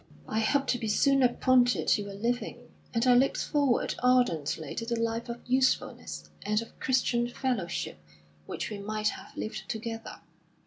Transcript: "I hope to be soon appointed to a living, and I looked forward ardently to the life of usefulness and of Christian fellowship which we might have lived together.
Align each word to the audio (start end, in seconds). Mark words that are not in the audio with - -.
"I 0.27 0.39
hope 0.39 0.65
to 0.69 0.79
be 0.79 0.87
soon 0.87 1.21
appointed 1.21 1.87
to 1.89 2.01
a 2.09 2.13
living, 2.17 2.71
and 2.91 3.05
I 3.05 3.13
looked 3.13 3.37
forward 3.37 3.93
ardently 4.01 4.73
to 4.73 4.83
the 4.83 4.99
life 4.99 5.29
of 5.29 5.39
usefulness 5.45 6.27
and 6.41 6.59
of 6.59 6.79
Christian 6.79 7.27
fellowship 7.27 7.99
which 8.47 8.71
we 8.71 8.79
might 8.79 9.09
have 9.09 9.37
lived 9.37 9.69
together. 9.69 10.21